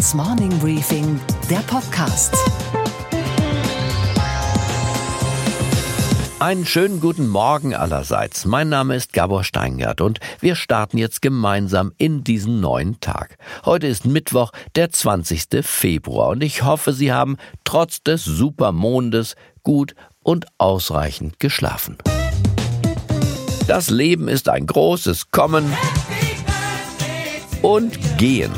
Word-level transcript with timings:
Handelsblatts 0.00 0.14
Morning 0.14 0.58
Briefing, 0.60 1.20
der 1.50 1.58
Podcast. 1.58 2.34
Einen 6.38 6.64
schönen 6.64 7.00
guten 7.00 7.28
Morgen 7.28 7.74
allerseits. 7.74 8.46
Mein 8.46 8.70
Name 8.70 8.96
ist 8.96 9.12
Gabor 9.12 9.44
Steingart 9.44 10.00
und 10.00 10.18
wir 10.40 10.54
starten 10.54 10.96
jetzt 10.96 11.20
gemeinsam 11.20 11.92
in 11.98 12.24
diesen 12.24 12.60
neuen 12.60 12.98
Tag. 13.00 13.36
Heute 13.66 13.88
ist 13.88 14.06
Mittwoch, 14.06 14.52
der 14.74 14.90
20. 14.90 15.62
Februar 15.62 16.28
und 16.30 16.42
ich 16.42 16.62
hoffe, 16.64 16.94
Sie 16.94 17.12
haben 17.12 17.36
trotz 17.64 18.02
des 18.02 18.24
Supermondes 18.24 19.36
gut 19.62 19.94
und 20.22 20.46
ausreichend 20.56 21.38
geschlafen. 21.40 21.98
Das 23.66 23.90
Leben 23.90 24.28
ist 24.28 24.48
ein 24.48 24.66
großes 24.66 25.30
Kommen 25.30 25.70
und 27.60 27.98
Gehen. 28.16 28.52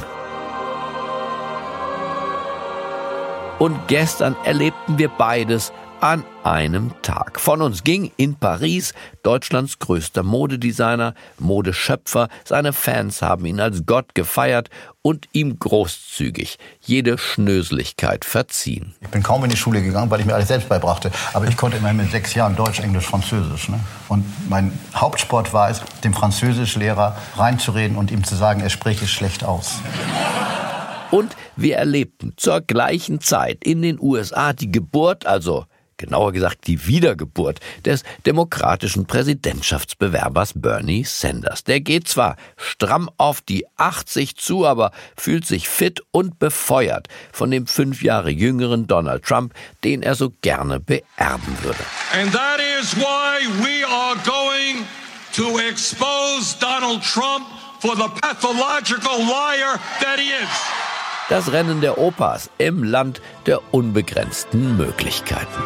Und 3.62 3.86
gestern 3.86 4.34
erlebten 4.44 4.98
wir 4.98 5.08
beides 5.08 5.72
an 6.00 6.24
einem 6.42 6.90
Tag. 7.02 7.38
Von 7.38 7.62
uns 7.62 7.84
ging 7.84 8.10
in 8.16 8.34
Paris 8.34 8.92
Deutschlands 9.22 9.78
größter 9.78 10.24
Modedesigner, 10.24 11.14
Modeschöpfer. 11.38 12.28
Seine 12.44 12.72
Fans 12.72 13.22
haben 13.22 13.46
ihn 13.46 13.60
als 13.60 13.86
Gott 13.86 14.16
gefeiert 14.16 14.68
und 15.00 15.28
ihm 15.30 15.60
großzügig 15.60 16.58
jede 16.80 17.18
Schnöseligkeit 17.18 18.24
verziehen. 18.24 18.96
Ich 19.00 19.10
bin 19.10 19.22
kaum 19.22 19.44
in 19.44 19.50
die 19.50 19.56
Schule 19.56 19.80
gegangen, 19.80 20.10
weil 20.10 20.18
ich 20.18 20.26
mir 20.26 20.34
alles 20.34 20.48
selbst 20.48 20.68
beibrachte. 20.68 21.12
Aber 21.32 21.46
ich 21.46 21.56
konnte 21.56 21.76
immerhin 21.76 21.98
mit 21.98 22.10
sechs 22.10 22.34
Jahren 22.34 22.56
Deutsch, 22.56 22.80
Englisch, 22.80 23.06
Französisch. 23.06 23.68
Ne? 23.68 23.78
Und 24.08 24.24
mein 24.50 24.76
Hauptsport 24.92 25.52
war 25.52 25.70
es, 25.70 25.82
dem 26.02 26.14
Französischlehrer 26.14 27.16
reinzureden 27.36 27.96
und 27.96 28.10
ihm 28.10 28.24
zu 28.24 28.34
sagen, 28.34 28.60
er 28.60 28.70
spreche 28.70 29.06
schlecht 29.06 29.44
aus. 29.44 29.78
Und 31.12 31.36
wir 31.56 31.76
erlebten 31.76 32.32
zur 32.38 32.62
gleichen 32.62 33.20
Zeit 33.20 33.62
in 33.64 33.82
den 33.82 34.00
USA 34.00 34.54
die 34.54 34.72
Geburt, 34.72 35.26
also 35.26 35.66
genauer 35.98 36.32
gesagt 36.32 36.66
die 36.68 36.86
Wiedergeburt 36.86 37.60
des 37.84 38.02
demokratischen 38.24 39.04
Präsidentschaftsbewerbers 39.04 40.54
Bernie 40.56 41.04
Sanders. 41.04 41.64
Der 41.64 41.80
geht 41.80 42.08
zwar 42.08 42.36
stramm 42.56 43.10
auf 43.18 43.42
die 43.42 43.66
80 43.76 44.36
zu, 44.36 44.66
aber 44.66 44.90
fühlt 45.14 45.46
sich 45.46 45.68
fit 45.68 46.00
und 46.12 46.38
befeuert 46.38 47.08
von 47.30 47.50
dem 47.50 47.66
fünf 47.66 48.02
Jahre 48.02 48.30
jüngeren 48.30 48.86
Donald 48.86 49.22
Trump, 49.22 49.52
den 49.84 50.02
er 50.02 50.14
so 50.14 50.32
gerne 50.40 50.80
beerben 50.80 51.58
würde. 51.60 51.84
And 52.14 52.32
that 52.32 52.58
is 52.80 52.96
why 52.96 53.46
we 53.62 53.86
are 53.86 54.16
going 54.24 54.86
to 55.34 55.58
expose 55.58 56.56
Donald 56.58 57.02
Trump 57.02 57.44
for 57.80 57.94
the 57.96 58.08
pathological 58.22 59.18
liar 59.18 59.78
that 60.00 60.18
he 60.18 60.30
is. 60.30 60.81
Das 61.32 61.50
Rennen 61.50 61.80
der 61.80 61.96
Opas 61.96 62.50
im 62.58 62.84
Land 62.84 63.22
der 63.46 63.72
unbegrenzten 63.72 64.76
Möglichkeiten. 64.76 65.62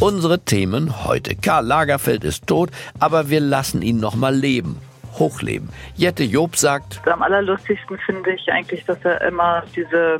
Unsere 0.00 0.40
Themen 0.40 1.04
heute. 1.04 1.36
Karl 1.36 1.64
Lagerfeld 1.64 2.24
ist 2.24 2.48
tot, 2.48 2.70
aber 2.98 3.30
wir 3.30 3.38
lassen 3.38 3.80
ihn 3.80 4.00
noch 4.00 4.16
mal 4.16 4.34
leben. 4.34 4.76
Hochleben. 5.20 5.68
Jette 5.94 6.24
Job 6.24 6.56
sagt, 6.56 7.00
Am 7.06 7.22
allerlustigsten 7.22 7.96
finde 8.04 8.32
ich 8.32 8.50
eigentlich, 8.50 8.84
dass 8.86 8.98
er 9.04 9.20
immer 9.20 9.62
diese 9.76 10.18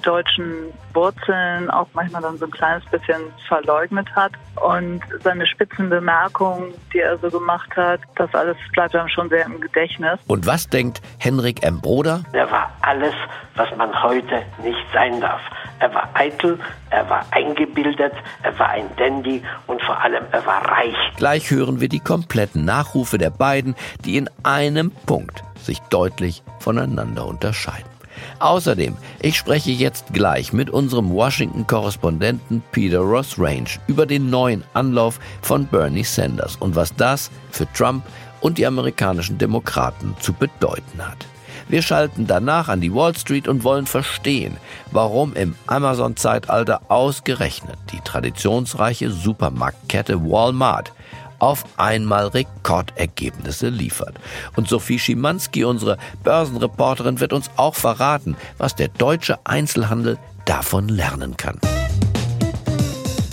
deutschen 0.00 0.72
Wurzeln 0.94 1.70
auch 1.70 1.86
manchmal 1.94 2.22
dann 2.22 2.38
so 2.38 2.46
ein 2.46 2.50
kleines 2.50 2.84
bisschen 2.86 3.20
verleugnet 3.48 4.08
hat. 4.14 4.32
Und 4.56 5.02
seine 5.22 5.46
spitzen 5.46 5.88
Bemerkungen, 5.88 6.74
die 6.92 6.98
er 6.98 7.18
so 7.18 7.30
gemacht 7.30 7.70
hat, 7.76 8.00
das 8.16 8.34
alles 8.34 8.56
bleibt 8.72 8.94
einem 8.94 9.08
schon 9.08 9.28
sehr 9.28 9.46
im 9.46 9.60
Gedächtnis. 9.60 10.18
und 10.26 10.46
was 10.46 10.68
denkt 10.68 11.00
Henrik 11.18 11.62
M. 11.62 11.80
Broder? 11.80 12.22
Er 12.32 12.50
war 12.50 12.72
alles, 12.82 13.14
was 13.56 13.68
man 13.76 14.02
heute 14.02 14.42
nicht 14.62 14.84
sein 14.92 15.20
darf. 15.20 15.40
Er 15.78 15.94
war 15.94 16.10
eitel, 16.14 16.58
er 16.90 17.08
war 17.08 17.24
eingebildet, 17.30 18.12
er 18.42 18.58
war 18.58 18.68
ein 18.68 18.84
Dandy 18.96 19.42
und 19.66 19.80
vor 19.82 19.98
allem 19.98 20.24
er 20.30 20.44
war 20.44 20.62
reich. 20.68 20.96
Gleich 21.16 21.50
hören 21.50 21.80
wir 21.80 21.88
die 21.88 22.00
kompletten 22.00 22.64
Nachrufe 22.66 23.16
der 23.16 23.30
beiden, 23.30 23.74
die 24.04 24.18
in 24.18 24.28
einem 24.42 24.90
Punkt 25.06 25.42
sich 25.56 25.80
deutlich 25.90 26.42
voneinander 26.58 27.26
unterscheiden. 27.26 27.88
Außerdem, 28.38 28.96
ich 29.20 29.36
spreche 29.36 29.70
jetzt 29.70 30.12
gleich 30.12 30.52
mit 30.52 30.70
unserem 30.70 31.10
Washington-Korrespondenten 31.10 32.62
Peter 32.72 33.00
Ross 33.00 33.38
Range 33.38 33.68
über 33.86 34.06
den 34.06 34.30
neuen 34.30 34.64
Anlauf 34.74 35.18
von 35.42 35.66
Bernie 35.66 36.04
Sanders 36.04 36.56
und 36.56 36.76
was 36.76 36.94
das 36.94 37.30
für 37.50 37.70
Trump 37.72 38.04
und 38.40 38.58
die 38.58 38.66
amerikanischen 38.66 39.38
Demokraten 39.38 40.16
zu 40.20 40.32
bedeuten 40.32 41.06
hat. 41.06 41.26
Wir 41.68 41.82
schalten 41.82 42.26
danach 42.26 42.68
an 42.68 42.80
die 42.80 42.92
Wall 42.92 43.16
Street 43.16 43.46
und 43.46 43.62
wollen 43.62 43.86
verstehen, 43.86 44.56
warum 44.90 45.34
im 45.34 45.54
Amazon-Zeitalter 45.68 46.80
ausgerechnet 46.88 47.78
die 47.92 48.00
traditionsreiche 48.00 49.10
Supermarktkette 49.10 50.20
Walmart 50.20 50.92
auf 51.40 51.64
einmal 51.76 52.28
Rekordergebnisse 52.28 53.68
liefert. 53.68 54.14
Und 54.56 54.68
Sophie 54.68 54.98
Schimanski, 54.98 55.64
unsere 55.64 55.98
Börsenreporterin, 56.22 57.20
wird 57.20 57.32
uns 57.32 57.50
auch 57.56 57.74
verraten, 57.74 58.36
was 58.58 58.76
der 58.76 58.88
deutsche 58.88 59.38
Einzelhandel 59.44 60.18
davon 60.44 60.88
lernen 60.88 61.36
kann. 61.36 61.58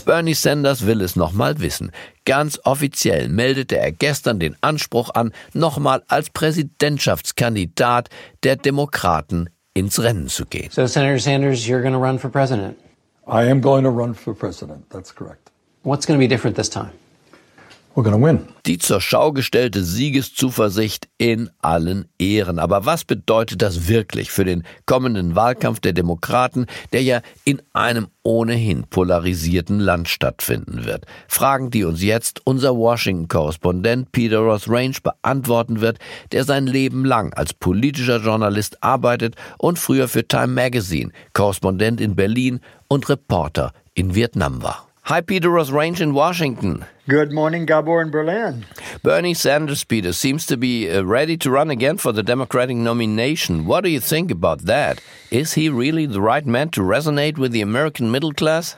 Bernie 0.06 0.36
Sanders 0.36 0.86
will 0.86 1.02
es 1.02 1.18
nochmal 1.18 1.60
wissen. 1.60 1.92
Ganz 2.24 2.60
offiziell 2.64 3.28
meldete 3.28 3.78
er 3.78 3.92
gestern 3.92 4.40
den 4.40 4.56
Anspruch 4.62 5.10
an, 5.14 5.34
nochmal 5.54 6.02
als 6.08 6.30
Präsidentschaftskandidat 6.30 8.10
der 8.44 8.56
Demokraten 8.56 9.50
ins 9.74 10.02
Rennen 10.02 10.30
zu 10.30 10.46
gehen. 10.46 10.72
So, 10.72 10.88
Senator 10.88 11.20
Sanders, 11.20 11.68
you're 11.68 11.82
going 11.82 11.94
to 11.94 12.00
run 12.00 12.18
for 12.18 12.30
president. 12.30 12.78
I 13.28 13.50
am 13.50 13.62
going 13.62 13.84
to 13.84 13.90
run 13.90 14.16
for 14.16 14.34
president. 14.34 14.90
That's 14.90 15.14
correct. 15.14 15.52
What's 15.84 16.06
going 16.06 16.18
to 16.18 16.24
be 16.24 16.28
different 16.28 16.56
this 16.56 16.70
time? 16.70 16.92
We're 16.94 16.96
going 16.96 16.96
to 16.96 16.96
win. 16.96 17.87
Die 18.68 18.78
zur 18.78 19.02
Schau 19.02 19.32
gestellte 19.32 19.84
Siegeszuversicht 19.84 21.08
in 21.18 21.50
allen 21.64 22.08
Ehren. 22.20 22.60
Aber 22.60 22.86
was 22.86 23.04
bedeutet 23.04 23.64
das 23.64 23.88
wirklich 23.88 24.30
für 24.30 24.46
den 24.46 24.66
kommenden 24.86 25.36
Wahlkampf 25.36 25.80
der 25.80 25.94
Demokraten, 25.94 26.68
der 26.94 27.02
ja 27.02 27.22
in 27.44 27.60
einem 27.74 28.06
ohnehin 28.22 28.84
polarisierten 28.84 29.80
Land 29.80 30.10
stattfinden 30.10 30.86
wird? 30.86 31.08
Fragen, 31.28 31.72
die 31.72 31.86
uns 31.86 32.04
jetzt 32.04 32.42
unser 32.46 32.78
Washington-Korrespondent 32.78 34.12
Peter 34.12 34.42
Ross 34.42 34.70
Range 34.70 34.98
beantworten 35.02 35.82
wird, 35.82 35.98
der 36.34 36.44
sein 36.44 36.68
Leben 36.68 37.04
lang 37.04 37.34
als 37.34 37.56
politischer 37.56 38.18
Journalist 38.18 38.84
arbeitet 38.84 39.34
und 39.58 39.80
früher 39.80 40.08
für 40.08 40.28
Time 40.28 40.54
Magazine 40.54 41.12
Korrespondent 41.34 42.00
in 42.00 42.16
Berlin 42.16 42.60
und 42.90 43.10
Reporter 43.10 43.74
in 43.96 44.14
Vietnam 44.14 44.62
war. 44.62 44.87
Hi, 45.08 45.22
Peter 45.22 45.50
Ross 45.50 45.70
Range 45.70 46.02
in 46.02 46.14
Washington. 46.14 46.84
Good 47.08 47.32
morning, 47.32 47.66
Gabor 47.66 48.02
in 48.02 48.10
Berlin. 48.10 48.66
Bernie 49.04 49.34
Sanders, 49.34 49.86
Peter, 49.86 50.12
seems 50.12 50.46
to 50.48 50.58
be 50.58 50.90
uh, 50.90 51.02
ready 51.02 51.38
to 51.38 51.50
run 51.50 51.72
again 51.72 51.96
for 51.96 52.12
the 52.12 52.22
Democratic 52.22 52.76
nomination. 52.76 53.66
What 53.66 53.86
do 53.86 53.90
you 53.90 54.02
think 54.02 54.32
about 54.32 54.64
that? 54.64 55.00
Is 55.32 55.54
he 55.54 55.70
really 55.70 56.08
the 56.08 56.20
right 56.20 56.46
man 56.46 56.72
to 56.72 56.82
resonate 56.82 57.38
with 57.38 57.54
the 57.54 57.62
American 57.62 58.12
middle 58.12 58.34
class? 58.34 58.76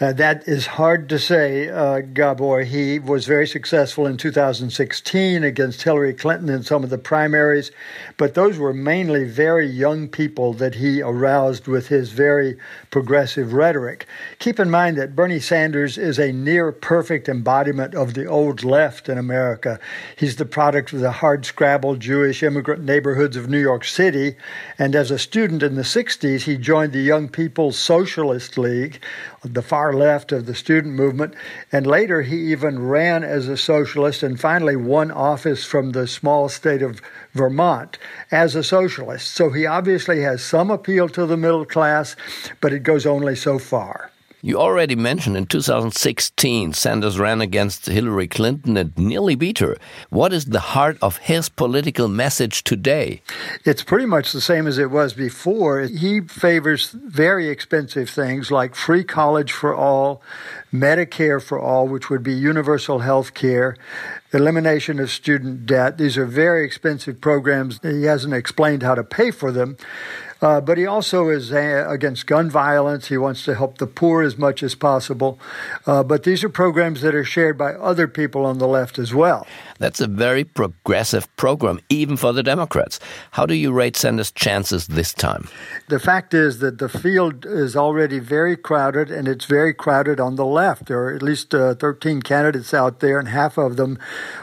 Uh, 0.00 0.12
that 0.12 0.46
is 0.46 0.66
hard 0.66 1.08
to 1.08 1.18
say, 1.18 1.68
uh, 1.68 2.00
Gabor. 2.00 2.62
He 2.62 2.98
was 2.98 3.26
very 3.26 3.48
successful 3.48 4.06
in 4.06 4.16
2016 4.16 5.42
against 5.42 5.82
Hillary 5.82 6.14
Clinton 6.14 6.48
in 6.48 6.62
some 6.62 6.84
of 6.84 6.90
the 6.90 6.98
primaries, 6.98 7.72
but 8.16 8.34
those 8.34 8.58
were 8.58 8.72
mainly 8.72 9.24
very 9.24 9.66
young 9.66 10.06
people 10.06 10.52
that 10.54 10.76
he 10.76 11.02
aroused 11.02 11.66
with 11.66 11.88
his 11.88 12.10
very 12.10 12.56
progressive 12.90 13.52
rhetoric. 13.52 14.06
Keep 14.38 14.60
in 14.60 14.70
mind 14.70 14.96
that 14.98 15.16
Bernie 15.16 15.40
Sanders 15.40 15.98
is 15.98 16.18
a 16.18 16.32
near 16.32 16.70
perfect 16.70 17.28
embodiment 17.28 17.94
of 17.94 18.14
the 18.14 18.26
old 18.26 18.62
left 18.62 19.08
in 19.08 19.18
America. 19.18 19.80
He's 20.16 20.36
the 20.36 20.44
product 20.44 20.92
of 20.92 21.00
the 21.00 21.10
hard 21.10 21.44
scrabble 21.44 21.96
Jewish 21.96 22.42
immigrant 22.42 22.84
neighborhoods 22.84 23.36
of 23.36 23.48
New 23.48 23.60
York 23.60 23.84
City, 23.84 24.36
and 24.78 24.94
as 24.94 25.10
a 25.10 25.18
student 25.18 25.62
in 25.62 25.74
the 25.74 25.82
60s, 25.82 26.42
he 26.42 26.56
joined 26.56 26.92
the 26.92 27.00
Young 27.00 27.28
People's 27.28 27.78
Socialist 27.78 28.56
League, 28.56 29.00
the 29.42 29.62
far 29.68 29.92
left 29.92 30.32
of 30.32 30.46
the 30.46 30.54
student 30.54 30.94
movement, 30.94 31.34
and 31.70 31.86
later 31.86 32.22
he 32.22 32.50
even 32.52 32.86
ran 32.86 33.22
as 33.22 33.48
a 33.48 33.56
socialist 33.56 34.22
and 34.22 34.40
finally 34.40 34.76
won 34.76 35.10
office 35.10 35.64
from 35.64 35.92
the 35.92 36.06
small 36.06 36.48
state 36.48 36.82
of 36.82 37.02
Vermont 37.34 37.98
as 38.30 38.54
a 38.54 38.64
socialist. 38.64 39.34
So 39.34 39.50
he 39.50 39.66
obviously 39.66 40.22
has 40.22 40.42
some 40.42 40.70
appeal 40.70 41.08
to 41.10 41.26
the 41.26 41.36
middle 41.36 41.66
class, 41.66 42.16
but 42.60 42.72
it 42.72 42.82
goes 42.82 43.06
only 43.06 43.36
so 43.36 43.58
far. 43.58 44.10
You 44.40 44.60
already 44.60 44.94
mentioned 44.94 45.36
in 45.36 45.46
2016, 45.46 46.72
Sanders 46.72 47.18
ran 47.18 47.40
against 47.40 47.86
Hillary 47.86 48.28
Clinton 48.28 48.76
and 48.76 48.96
nearly 48.96 49.34
beat 49.34 49.58
her. 49.58 49.76
What 50.10 50.32
is 50.32 50.44
the 50.44 50.60
heart 50.60 50.96
of 51.02 51.16
his 51.16 51.48
political 51.48 52.06
message 52.06 52.62
today? 52.62 53.20
It's 53.64 53.82
pretty 53.82 54.06
much 54.06 54.30
the 54.30 54.40
same 54.40 54.68
as 54.68 54.78
it 54.78 54.92
was 54.92 55.12
before. 55.12 55.80
He 55.80 56.20
favors 56.20 56.90
very 56.90 57.48
expensive 57.48 58.08
things 58.08 58.52
like 58.52 58.76
free 58.76 59.02
college 59.02 59.50
for 59.50 59.74
all, 59.74 60.22
Medicare 60.72 61.42
for 61.42 61.58
all, 61.58 61.88
which 61.88 62.10
would 62.10 62.22
be 62.22 62.34
universal 62.34 63.00
health 63.00 63.34
care, 63.34 63.76
elimination 64.32 64.98
of 65.00 65.10
student 65.10 65.66
debt. 65.66 65.98
These 65.98 66.18
are 66.18 66.26
very 66.26 66.64
expensive 66.64 67.20
programs. 67.20 67.80
He 67.82 68.04
hasn't 68.04 68.34
explained 68.34 68.82
how 68.82 68.94
to 68.94 69.04
pay 69.04 69.30
for 69.30 69.50
them. 69.50 69.76
Uh, 70.40 70.60
but 70.60 70.78
he 70.78 70.86
also 70.86 71.28
is 71.30 71.52
uh, 71.52 71.84
against 71.88 72.26
gun 72.26 72.48
violence. 72.48 73.08
He 73.08 73.18
wants 73.18 73.44
to 73.44 73.54
help 73.54 73.78
the 73.78 73.86
poor 73.86 74.22
as 74.22 74.38
much 74.38 74.62
as 74.62 74.74
possible. 74.74 75.38
Uh, 75.84 76.04
but 76.04 76.22
these 76.22 76.44
are 76.44 76.48
programs 76.48 77.00
that 77.00 77.14
are 77.14 77.24
shared 77.24 77.58
by 77.58 77.72
other 77.74 78.06
people 78.06 78.46
on 78.46 78.58
the 78.58 78.68
left 78.68 78.98
as 78.98 79.12
well. 79.12 79.46
That's 79.78 80.00
a 80.00 80.06
very 80.06 80.44
progressive 80.44 81.34
program, 81.36 81.80
even 81.88 82.16
for 82.16 82.32
the 82.32 82.42
Democrats. 82.42 83.00
How 83.32 83.46
do 83.46 83.54
you 83.54 83.72
rate 83.72 83.96
Sanders' 83.96 84.30
chances 84.30 84.86
this 84.86 85.12
time? 85.12 85.48
The 85.88 86.00
fact 86.00 86.34
is 86.34 86.58
that 86.60 86.78
the 86.78 86.88
field 86.88 87.44
is 87.46 87.76
already 87.76 88.18
very 88.18 88.56
crowded, 88.56 89.10
and 89.10 89.26
it's 89.26 89.44
very 89.44 89.74
crowded 89.74 90.20
on 90.20 90.36
the 90.36 90.46
left. 90.46 90.57
There 90.86 90.98
are 91.04 91.14
at 91.14 91.22
least 91.22 91.54
uh, 91.54 91.74
13 91.74 92.22
candidates 92.22 92.74
out 92.74 93.00
there, 93.00 93.18
and 93.18 93.28
half 93.28 93.56
of 93.58 93.76
them 93.76 93.98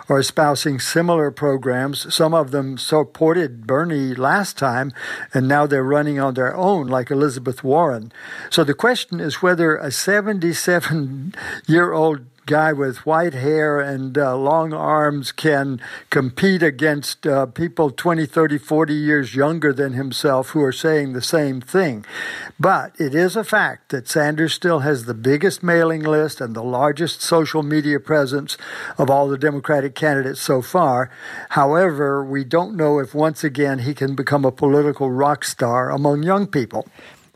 are 0.10 0.20
espousing 0.20 0.80
similar 0.80 1.32
programs. 1.32 2.14
Some 2.14 2.34
of 2.34 2.52
them 2.52 2.78
supported 2.78 3.68
Bernie 3.68 4.16
last 4.16 4.58
time, 4.58 4.94
and 5.34 5.48
now 5.48 5.66
they're 5.66 5.84
running 5.84 6.20
on 6.20 6.34
their 6.34 6.56
own, 6.56 6.88
like 6.88 7.12
Elizabeth 7.12 7.64
Warren. 7.64 8.12
So 8.50 8.64
the 8.64 8.74
question 8.74 9.20
is 9.20 9.42
whether 9.42 9.78
a 9.78 9.92
77 9.92 11.34
year 11.68 11.94
old 11.94 12.26
guy 12.46 12.72
with 12.72 13.06
white 13.06 13.34
hair 13.34 13.80
and 13.80 14.18
uh, 14.18 14.36
long 14.38 14.74
arms 14.74 15.32
can 15.32 15.82
compete 16.10 16.62
against 16.62 17.26
uh, 17.26 17.46
people 17.48 17.90
20, 17.90 18.26
30, 18.26 18.58
40 18.58 18.94
years 18.94 19.36
younger 19.36 19.74
than 19.74 19.94
himself 19.94 20.50
who 20.50 20.62
are 20.62 20.72
saying 20.72 21.14
the 21.14 21.22
same 21.22 21.60
thing. 21.60 22.06
But 22.60 23.00
it 23.00 23.16
is 23.16 23.36
a 23.36 23.44
fact 23.44 23.90
that 23.90 24.08
Sanders 24.08 24.54
still 24.54 24.80
has 24.80 25.06
the 25.06 25.14
biggest 25.14 25.64
mailing 25.64 26.04
list 26.04 26.40
and 26.40 26.56
the 26.56 26.64
largest 26.64 27.22
social 27.22 27.64
media 27.64 28.00
presence 28.00 28.58
of 28.98 29.10
all 29.10 29.28
the 29.28 29.38
Democratic 29.38 29.96
candidates 29.96 30.42
so 30.42 30.62
far. 30.62 31.10
However, 31.50 32.24
we 32.24 32.44
don't 32.44 32.76
know 32.76 33.00
if 33.00 33.16
once 33.16 33.44
again 33.44 33.80
he 33.80 33.94
can 33.94 34.16
become 34.16 34.46
a 34.46 34.52
political 34.52 35.12
rock 35.12 35.44
star 35.44 35.90
among 35.90 36.24
young 36.24 36.48
people. 36.48 36.88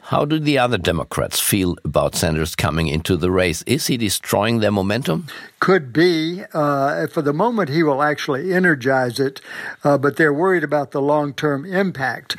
How 0.09 0.25
do 0.25 0.39
the 0.39 0.57
other 0.57 0.79
Democrats 0.79 1.39
feel 1.39 1.75
about 1.85 2.15
Sanders 2.15 2.55
coming 2.55 2.87
into 2.87 3.15
the 3.15 3.29
race? 3.29 3.61
Is 3.67 3.85
he 3.85 3.95
destroying 3.95 4.59
their 4.59 4.71
momentum? 4.71 5.27
Could 5.59 5.93
be. 5.93 6.41
Uh, 6.51 7.05
for 7.05 7.21
the 7.21 7.31
moment, 7.31 7.69
he 7.69 7.83
will 7.83 8.01
actually 8.01 8.51
energize 8.51 9.19
it, 9.19 9.39
uh, 9.83 9.99
but 9.99 10.17
they're 10.17 10.33
worried 10.33 10.63
about 10.63 10.89
the 10.89 10.99
long 10.99 11.35
term 11.35 11.63
impact. 11.63 12.37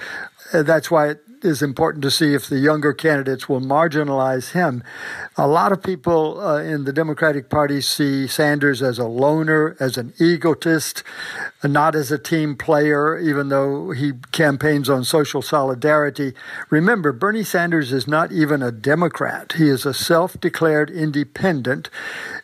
Uh, 0.53 0.65
that's 0.65 0.91
why 0.91 1.11
it 1.11 1.23
is 1.45 1.63
important 1.63 2.03
to 2.03 2.11
see 2.11 2.35
if 2.35 2.49
the 2.49 2.59
younger 2.59 2.93
candidates 2.93 3.49
will 3.49 3.61
marginalize 3.61 4.53
him. 4.53 4.83
A 5.37 5.47
lot 5.47 5.73
of 5.73 5.83
people 5.83 6.41
uh, 6.41 6.63
in 6.63 6.85
the 6.85 6.93
Democratic 6.93 7.49
Party 7.49 7.81
see 7.81 8.27
Sanders 8.27 8.83
as 8.83 8.99
a 8.99 9.07
loner, 9.07 9.77
as 9.81 9.97
an 9.97 10.13
egotist, 10.19 11.03
not 11.63 11.95
as 11.95 12.11
a 12.11 12.19
team 12.19 12.57
player, 12.57 13.19
even 13.19 13.49
though 13.49 13.91
he 13.91 14.13
campaigns 14.33 14.89
on 14.89 15.05
social 15.05 15.43
solidarity. 15.43 16.35
Remember, 16.69 17.13
Bernie 17.13 17.45
Sanders 17.45 17.93
is 17.93 18.07
not 18.07 18.33
even 18.33 18.63
a 18.63 18.73
Democrat. 18.73 19.53
He 19.53 19.69
is 19.69 19.87
a 19.87 19.95
self 19.95 20.39
declared 20.41 20.91
independent, 20.91 21.91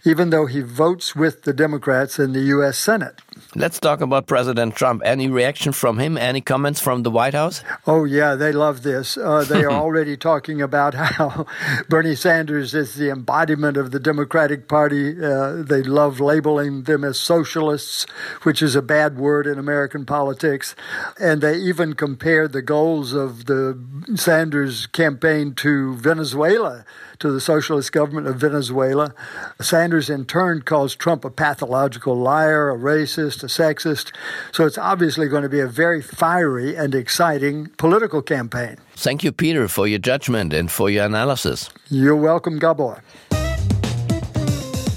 even 0.05 0.31
though 0.31 0.47
he 0.47 0.61
votes 0.61 1.17
with 1.17 1.43
the 1.43 1.53
Democrats 1.53 2.19
in 2.19 2.33
the 2.33 2.41
U.S. 2.41 2.79
Senate. 2.79 3.21
Let's 3.55 3.81
talk 3.81 4.01
about 4.01 4.27
President 4.27 4.77
Trump. 4.77 5.03
Any 5.05 5.29
reaction 5.29 5.73
from 5.73 5.99
him? 5.99 6.19
Any 6.19 6.41
comments 6.41 6.81
from 6.81 7.03
the 7.03 7.11
White 7.11 7.35
House? 7.35 7.63
Oh, 7.87 8.05
yeah, 8.05 8.35
they 8.35 8.53
love 8.53 8.83
this. 8.83 9.17
Uh, 9.17 9.45
they 9.45 9.65
are 9.65 9.71
already 9.85 10.17
talking 10.17 10.61
about 10.61 10.95
how 10.95 11.47
Bernie 11.89 12.15
Sanders 12.15 12.75
is 12.75 12.95
the 12.95 13.11
embodiment 13.11 13.77
of 13.77 13.93
the 13.93 14.01
Democratic 14.01 14.69
Party. 14.69 15.23
Uh, 15.23 15.63
they 15.63 15.83
love 15.83 16.21
labeling 16.21 16.83
them 16.83 17.05
as 17.05 17.19
socialists, 17.19 18.05
which 18.43 18.61
is 18.61 18.75
a 18.75 18.83
bad 18.83 19.17
word 19.17 19.47
in 19.47 19.59
American 19.59 20.05
politics. 20.05 20.75
And 21.19 21.41
they 21.41 21.57
even 21.57 21.95
compared 21.95 22.53
the 22.53 22.63
goals 22.63 23.13
of 23.13 23.47
the 23.47 23.83
Sanders 24.17 24.87
campaign 24.87 25.55
to 25.57 25.97
Venezuela 25.97 26.85
to 27.19 27.31
the 27.31 27.41
socialist 27.41 27.93
government 27.93 28.27
of 28.27 28.37
Venezuela. 28.37 29.15
Sanders, 29.61 30.11
in 30.11 30.27
turn, 30.27 30.63
calls 30.63 30.95
Trump 30.95 31.25
a 31.25 31.31
pathological 31.31 32.15
liar, 32.15 32.71
a 32.71 32.77
racist, 32.77 33.26
a 33.43 33.47
sexist. 33.47 34.13
So 34.53 34.67
it's 34.67 34.79
obviously 34.79 35.29
going 35.29 35.43
to 35.43 35.49
be 35.49 35.61
a 35.61 35.67
very 35.67 36.03
fiery 36.03 36.77
and 36.77 36.95
exciting 36.95 37.69
political 37.77 38.23
campaign. 38.23 38.77
Thank 38.97 39.25
you, 39.25 39.33
Peter, 39.33 39.69
for 39.69 39.87
your 39.87 39.99
judgment 39.99 40.53
and 40.53 40.71
for 40.71 40.89
your 40.91 41.05
analysis. 41.05 41.71
You're 41.89 42.17
welcome, 42.17 42.59
Gabor. 42.59 43.03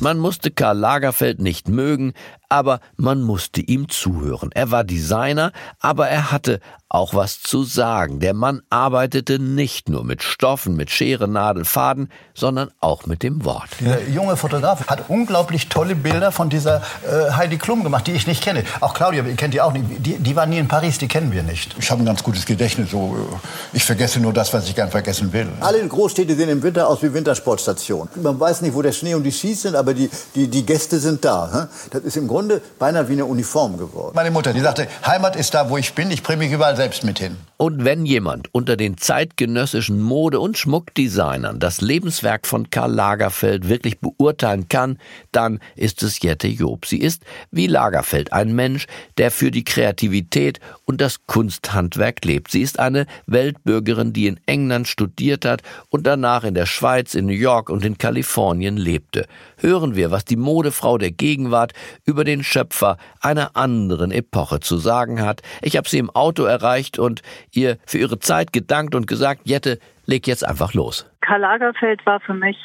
Man 0.01 0.19
musste 0.19 0.49
Karl 0.49 0.77
Lagerfeld 0.77 1.39
nicht 1.39 1.67
mögen, 1.67 2.13
aber 2.49 2.79
man 2.97 3.21
musste 3.21 3.61
ihm 3.61 3.87
zuhören. 3.89 4.49
Er 4.53 4.71
war 4.71 4.83
Designer, 4.83 5.51
aber 5.79 6.09
er 6.09 6.31
hatte 6.31 6.59
auch 6.89 7.13
was 7.13 7.41
zu 7.41 7.63
sagen. 7.63 8.19
Der 8.19 8.33
Mann 8.33 8.63
arbeitete 8.71 9.37
nicht 9.37 9.89
nur 9.89 10.03
mit 10.03 10.23
Stoffen, 10.23 10.75
mit 10.75 10.89
Schere, 10.89 11.27
Nadel, 11.27 11.63
Faden, 11.63 12.11
sondern 12.33 12.71
auch 12.79 13.05
mit 13.05 13.21
dem 13.21 13.45
Wort. 13.45 13.69
Der 13.79 14.09
junge 14.09 14.35
Fotograf 14.35 14.87
hat 14.87 15.03
unglaublich 15.07 15.69
tolle 15.69 15.95
Bilder 15.95 16.31
von 16.31 16.49
dieser 16.49 16.81
äh, 17.03 17.31
Heidi 17.31 17.57
Klum 17.57 17.83
gemacht, 17.83 18.07
die 18.07 18.13
ich 18.13 18.25
nicht 18.25 18.43
kenne. 18.43 18.63
Auch 18.79 18.95
Claudia, 18.95 19.23
ihr 19.23 19.35
kennt 19.35 19.53
die 19.53 19.61
auch 19.61 19.71
nicht. 19.71 19.85
Die, 19.99 20.17
die 20.17 20.35
war 20.35 20.47
nie 20.47 20.57
in 20.57 20.67
Paris, 20.67 20.97
die 20.97 21.07
kennen 21.07 21.31
wir 21.31 21.43
nicht. 21.43 21.75
Ich 21.77 21.91
habe 21.91 22.01
ein 22.01 22.05
ganz 22.05 22.23
gutes 22.23 22.47
Gedächtnis. 22.47 22.89
So, 22.89 23.15
äh, 23.15 23.75
ich 23.77 23.83
vergesse 23.83 24.19
nur 24.19 24.33
das, 24.33 24.51
was 24.51 24.67
ich 24.67 24.73
gern 24.73 24.89
vergessen 24.89 25.31
will. 25.31 25.47
Alle 25.59 25.87
Großstädte 25.87 26.35
sehen 26.35 26.49
im 26.49 26.63
Winter 26.63 26.87
aus 26.87 27.03
wie 27.03 27.13
Wintersportstationen. 27.13 28.09
Man 28.15 28.39
weiß 28.39 28.61
nicht, 28.61 28.73
wo 28.73 28.81
der 28.81 28.93
Schnee 28.93 29.13
und 29.13 29.21
die 29.21 29.31
Skis 29.31 29.61
sind, 29.61 29.75
aber 29.75 29.93
die, 29.93 30.09
die, 30.33 30.47
die 30.47 30.65
Gäste 30.65 30.97
sind 30.97 31.23
da. 31.23 31.69
Das 31.91 32.01
ist 32.01 32.17
im 32.17 32.27
Grunde 32.39 32.61
beinahe 32.79 33.09
wie 33.09 33.13
eine 33.13 33.25
Uniform 33.25 33.77
geworden. 33.77 34.13
Meine 34.15 34.31
Mutter, 34.31 34.53
die 34.53 34.61
sagte, 34.61 34.87
Heimat 35.05 35.35
ist 35.35 35.53
da, 35.53 35.69
wo 35.69 35.75
ich 35.75 35.93
bin. 35.93 36.09
Ich 36.09 36.23
bringe 36.23 36.39
mich 36.39 36.53
überall 36.53 36.77
selbst 36.77 37.03
mit 37.03 37.19
hin. 37.19 37.35
Und 37.57 37.83
wenn 37.83 38.05
jemand 38.05 38.47
unter 38.53 38.77
den 38.77 38.95
zeitgenössischen 38.97 39.99
Mode- 39.99 40.39
und 40.39 40.57
Schmuckdesignern 40.57 41.59
das 41.59 41.81
Lebenswerk 41.81 42.47
von 42.47 42.69
Karl 42.69 42.93
Lagerfeld 42.93 43.67
wirklich 43.67 43.99
beurteilen 43.99 44.69
kann, 44.69 44.97
dann 45.33 45.59
ist 45.75 46.01
es 46.01 46.21
Jette 46.21 46.47
Job. 46.47 46.85
Sie 46.85 46.99
ist, 46.99 47.23
wie 47.51 47.67
Lagerfeld, 47.67 48.31
ein 48.31 48.55
Mensch, 48.55 48.87
der 49.17 49.29
für 49.29 49.51
die 49.51 49.65
Kreativität 49.65 50.61
und 50.85 51.01
das 51.01 51.25
Kunsthandwerk 51.27 52.23
lebt. 52.23 52.51
Sie 52.51 52.61
ist 52.61 52.79
eine 52.79 53.05
Weltbürgerin, 53.25 54.13
die 54.13 54.27
in 54.27 54.39
England 54.45 54.87
studiert 54.87 55.43
hat 55.43 55.61
und 55.89 56.07
danach 56.07 56.45
in 56.45 56.53
der 56.53 56.65
Schweiz, 56.65 57.13
in 57.13 57.25
New 57.25 57.33
York 57.33 57.69
und 57.69 57.83
in 57.83 57.97
Kalifornien 57.97 58.77
lebte. 58.77 59.25
Hören 59.57 59.97
wir, 59.97 60.11
was 60.11 60.23
die 60.23 60.37
Modefrau 60.37 60.97
der 60.97 61.11
Gegenwart 61.11 61.73
über 62.05 62.23
den 62.29 62.43
Schöpfer 62.43 62.97
einer 63.21 63.55
anderen 63.55 64.11
Epoche 64.11 64.59
zu 64.59 64.77
sagen 64.77 65.25
hat. 65.25 65.41
Ich 65.61 65.75
habe 65.75 65.89
sie 65.89 65.97
im 65.97 66.11
Auto 66.11 66.43
erreicht 66.43 66.99
und 66.99 67.21
ihr 67.51 67.77
für 67.87 67.97
ihre 67.97 68.19
Zeit 68.19 68.53
gedankt 68.53 68.93
und 68.93 69.07
gesagt, 69.07 69.41
Jette, 69.45 69.79
leg 70.05 70.27
jetzt 70.27 70.47
einfach 70.47 70.73
los. 70.73 71.09
Karl 71.21 71.41
Lagerfeld 71.41 72.05
war 72.05 72.19
für 72.19 72.33
mich 72.35 72.57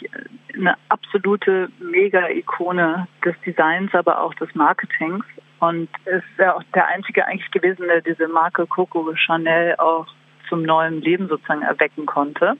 eine 0.55 0.75
absolute 0.89 1.69
Mega-Ikone 1.81 3.09
des 3.25 3.35
Designs, 3.45 3.93
aber 3.95 4.21
auch 4.21 4.35
des 4.35 4.55
Marketings 4.55 5.25
und 5.61 5.89
ist 6.05 6.25
ja 6.39 6.55
auch 6.55 6.63
der 6.75 6.87
einzige 6.89 7.27
eigentlich 7.27 7.51
gewesen, 7.51 7.87
der 7.89 8.03
diese 8.03 8.29
Marke 8.29 8.67
Coco 8.67 9.15
Chanel 9.15 9.77
auch 9.77 10.07
zum 10.49 10.63
neuen 10.63 11.01
Leben 11.01 11.29
sozusagen 11.29 11.63
erwecken 11.63 12.05
konnte. 12.05 12.57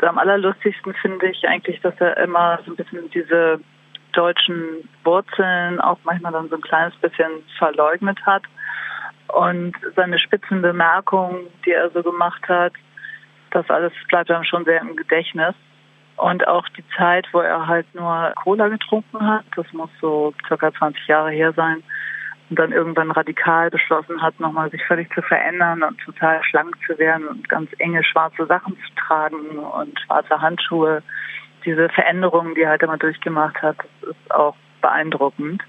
Und 0.00 0.08
am 0.08 0.18
allerlustigsten 0.18 0.92
finde 1.00 1.28
ich 1.30 1.48
eigentlich, 1.48 1.80
dass 1.80 1.94
er 1.98 2.18
immer 2.18 2.58
so 2.66 2.72
ein 2.72 2.76
bisschen 2.76 3.10
diese 3.10 3.58
deutschen 4.16 4.88
Wurzeln 5.04 5.80
auch 5.80 5.98
manchmal 6.04 6.32
dann 6.32 6.48
so 6.48 6.56
ein 6.56 6.62
kleines 6.62 6.94
bisschen 6.96 7.30
verleugnet 7.58 8.18
hat 8.24 8.42
und 9.28 9.74
seine 9.94 10.18
spitzen 10.18 10.62
Bemerkungen, 10.62 11.46
die 11.64 11.72
er 11.72 11.90
so 11.90 12.02
gemacht 12.02 12.42
hat, 12.48 12.72
das 13.50 13.68
alles 13.70 13.92
bleibt 14.08 14.30
einem 14.30 14.44
schon 14.44 14.64
sehr 14.64 14.80
im 14.80 14.96
Gedächtnis. 14.96 15.54
Und 16.16 16.48
auch 16.48 16.66
die 16.70 16.84
Zeit, 16.96 17.26
wo 17.32 17.40
er 17.40 17.66
halt 17.66 17.86
nur 17.94 18.32
Cola 18.42 18.68
getrunken 18.68 19.26
hat, 19.26 19.44
das 19.54 19.70
muss 19.72 19.90
so 20.00 20.32
circa 20.46 20.72
20 20.72 21.06
Jahre 21.06 21.30
her 21.30 21.52
sein, 21.52 21.82
und 22.48 22.58
dann 22.58 22.72
irgendwann 22.72 23.10
radikal 23.10 23.70
beschlossen 23.70 24.22
hat, 24.22 24.38
nochmal 24.38 24.70
sich 24.70 24.84
völlig 24.84 25.12
zu 25.12 25.22
verändern 25.22 25.82
und 25.82 25.98
total 25.98 26.42
schlank 26.44 26.76
zu 26.86 26.96
werden 26.98 27.26
und 27.26 27.48
ganz 27.48 27.70
enge 27.78 28.04
schwarze 28.04 28.46
Sachen 28.46 28.74
zu 28.74 28.94
tragen 28.94 29.58
und 29.58 29.98
schwarze 30.00 30.40
Handschuhe. 30.40 31.02
Diese 31.66 31.88
Veränderungen, 31.90 32.54
die 32.54 32.62
er 32.62 32.70
halt 32.70 32.82
immer 32.82 32.96
durchgemacht 32.96 33.60
hat, 33.60 33.76
das 34.00 34.10
ist 34.10 34.34
auch 34.34 34.56
beeindruckend. 34.80 35.62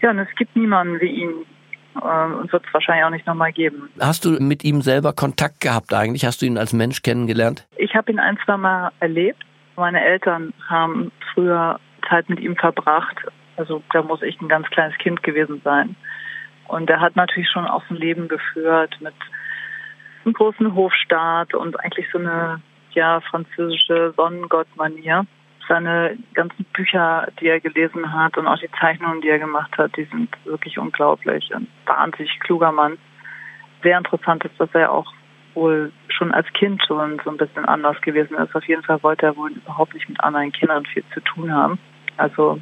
Ja, 0.00 0.10
und 0.10 0.18
es 0.20 0.28
gibt 0.36 0.56
niemanden 0.56 1.00
wie 1.00 1.08
ihn 1.08 1.44
ähm, 2.02 2.38
und 2.38 2.52
wird 2.52 2.64
es 2.66 2.74
wahrscheinlich 2.74 3.04
auch 3.04 3.10
nicht 3.10 3.26
nochmal 3.26 3.52
geben. 3.52 3.88
Hast 4.00 4.24
du 4.24 4.30
mit 4.42 4.64
ihm 4.64 4.82
selber 4.82 5.12
Kontakt 5.12 5.60
gehabt 5.60 5.92
eigentlich? 5.94 6.24
Hast 6.24 6.42
du 6.42 6.46
ihn 6.46 6.58
als 6.58 6.72
Mensch 6.72 7.02
kennengelernt? 7.02 7.66
Ich 7.76 7.94
habe 7.94 8.12
ihn 8.12 8.18
ein, 8.18 8.38
zwei 8.44 8.56
Mal 8.56 8.92
erlebt 9.00 9.44
Meine 9.76 10.02
Eltern 10.02 10.52
haben 10.68 11.12
früher 11.34 11.80
Zeit 12.08 12.28
mit 12.28 12.40
ihm 12.40 12.56
verbracht. 12.56 13.16
Also 13.56 13.82
da 13.92 14.02
muss 14.02 14.22
ich 14.22 14.40
ein 14.40 14.48
ganz 14.48 14.68
kleines 14.68 14.96
Kind 14.98 15.22
gewesen 15.22 15.60
sein. 15.64 15.96
Und 16.68 16.90
er 16.90 17.00
hat 17.00 17.16
natürlich 17.16 17.48
schon 17.50 17.66
auch 17.66 17.82
so 17.88 17.94
ein 17.94 18.00
Leben 18.00 18.28
geführt 18.28 18.96
mit 19.00 19.14
einem 20.24 20.34
großen 20.34 20.74
Hofstaat 20.74 21.54
und 21.54 21.78
eigentlich 21.80 22.06
so 22.12 22.18
eine 22.18 22.60
ja 22.96 23.20
französische 23.20 24.12
Sonnengottmanier. 24.16 25.26
Seine 25.68 26.16
ganzen 26.34 26.64
Bücher, 26.72 27.28
die 27.40 27.48
er 27.48 27.60
gelesen 27.60 28.12
hat 28.12 28.36
und 28.36 28.46
auch 28.46 28.58
die 28.58 28.70
Zeichnungen, 28.80 29.20
die 29.20 29.28
er 29.28 29.38
gemacht 29.38 29.76
hat, 29.78 29.96
die 29.96 30.04
sind 30.04 30.28
wirklich 30.44 30.78
unglaublich. 30.78 31.54
Ein 31.54 31.66
wahnsinnig 31.86 32.38
kluger 32.40 32.72
Mann. 32.72 32.98
Sehr 33.82 33.98
interessant 33.98 34.44
ist, 34.44 34.58
dass 34.58 34.70
er 34.74 34.92
auch 34.92 35.12
wohl 35.54 35.90
schon 36.08 36.32
als 36.32 36.46
Kind 36.52 36.82
schon 36.86 37.20
so 37.24 37.30
ein 37.30 37.36
bisschen 37.36 37.64
anders 37.64 38.00
gewesen 38.02 38.36
ist. 38.36 38.54
Auf 38.54 38.64
jeden 38.68 38.82
Fall 38.82 39.02
wollte 39.02 39.26
er 39.26 39.36
wohl 39.36 39.50
überhaupt 39.50 39.94
nicht 39.94 40.08
mit 40.08 40.20
anderen 40.22 40.52
Kindern 40.52 40.86
viel 40.86 41.04
zu 41.12 41.20
tun 41.20 41.52
haben. 41.52 41.78
Also 42.16 42.60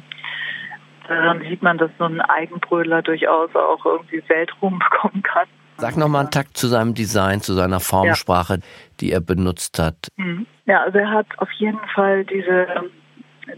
daran 1.07 1.41
sieht 1.41 1.61
man, 1.61 1.77
dass 1.77 1.91
so 1.99 2.05
ein 2.05 2.21
Eigenbrödler 2.21 3.01
durchaus 3.01 3.53
auch 3.55 3.85
irgendwie 3.85 4.23
Weltruhm 4.27 4.79
bekommen 4.91 5.21
kann. 5.21 5.47
Sag 5.77 5.97
noch 5.97 6.07
mal 6.07 6.21
einen 6.21 6.31
Takt 6.31 6.57
zu 6.57 6.67
seinem 6.67 6.93
Design, 6.93 7.41
zu 7.41 7.53
seiner 7.53 7.79
Formsprache, 7.79 8.53
ja. 8.55 8.59
die 8.99 9.11
er 9.11 9.21
benutzt 9.21 9.79
hat. 9.79 10.07
Mhm. 10.17 10.45
Ja, 10.65 10.83
also 10.83 10.97
er 10.97 11.11
hat 11.11 11.27
auf 11.37 11.51
jeden 11.51 11.85
Fall 11.93 12.25
diese, 12.25 12.67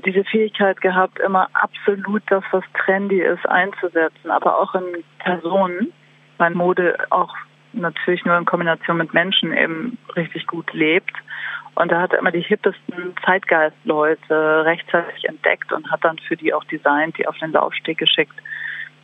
diese 0.05 0.23
Fähigkeit 0.23 0.81
gehabt, 0.81 1.19
immer 1.19 1.47
absolut 1.53 2.23
das, 2.27 2.43
was 2.51 2.63
trendy 2.85 3.21
ist, 3.21 3.47
einzusetzen, 3.47 4.31
aber 4.31 4.59
auch 4.59 4.73
in 4.75 5.03
Personen, 5.19 5.93
weil 6.37 6.53
Mode 6.53 6.97
auch 7.11 7.33
natürlich 7.73 8.25
nur 8.25 8.37
in 8.37 8.45
Kombination 8.45 8.97
mit 8.97 9.13
Menschen 9.13 9.55
eben 9.55 9.97
richtig 10.15 10.47
gut 10.47 10.71
lebt. 10.73 11.13
Und 11.75 11.91
da 11.91 12.01
hat 12.01 12.11
er 12.11 12.19
immer 12.19 12.31
die 12.31 12.41
hippesten 12.41 13.13
Zeitgeistleute 13.23 14.65
rechtzeitig 14.65 15.25
entdeckt 15.25 15.71
und 15.71 15.89
hat 15.91 16.03
dann 16.03 16.17
für 16.27 16.35
die 16.35 16.53
auch 16.53 16.63
designt, 16.63 17.17
die 17.19 17.27
auf 17.27 17.37
den 17.37 17.51
Laufsteg 17.51 17.99
geschickt. 17.99 18.33